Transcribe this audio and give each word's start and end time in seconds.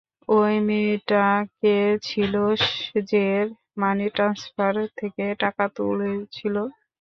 ওই 0.31 0.53
মেয়েটা 0.67 1.25
কে 1.57 1.75
ছিল 2.07 2.33
যে 3.11 3.25
মানি 3.77 4.05
ট্রান্সফার 4.15 4.73
থেকে 4.99 5.23
টাকা 5.43 5.63
তুলেছিল? 5.75 6.55